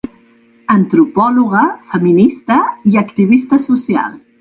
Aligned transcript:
Antropòloga, 0.75 1.63
feminista 1.93 2.59
i 2.93 3.01
activista 3.07 3.65
social. 3.71 4.23